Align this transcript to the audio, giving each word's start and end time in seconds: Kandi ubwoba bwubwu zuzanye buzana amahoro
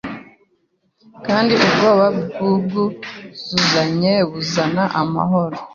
Kandi 1.25 1.51
ubwoba 1.67 2.05
bwubwu 2.19 2.81
zuzanye 3.47 4.13
buzana 4.29 4.83
amahoro 5.01 5.57